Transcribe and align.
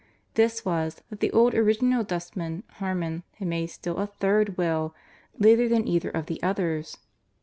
This 0.33 0.65
was, 0.65 1.03
that 1.11 1.19
the 1.19 1.29
old 1.31 1.53
original 1.53 2.03
dustman, 2.03 2.63
Harmon, 2.79 3.21
had 3.35 3.47
made 3.47 3.67
still 3.67 3.97
a 3.97 4.07
third 4.07 4.57
will, 4.57 4.95
later 5.37 5.69
than 5.69 5.87
either 5.87 6.09
of 6.09 6.25
the 6.25 6.41
others. 6.41 6.97